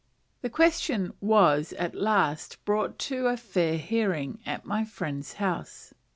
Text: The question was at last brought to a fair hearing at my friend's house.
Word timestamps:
The 0.41 0.49
question 0.49 1.13
was 1.21 1.73
at 1.73 1.93
last 1.93 2.57
brought 2.65 2.97
to 3.13 3.27
a 3.27 3.37
fair 3.37 3.77
hearing 3.77 4.39
at 4.47 4.65
my 4.65 4.83
friend's 4.83 5.33
house. 5.33 5.93